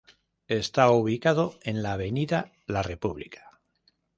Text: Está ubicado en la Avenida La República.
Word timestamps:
Está 0.47 0.89
ubicado 0.89 1.59
en 1.61 1.83
la 1.83 1.93
Avenida 1.93 2.51
La 2.65 2.81
República. 2.81 3.61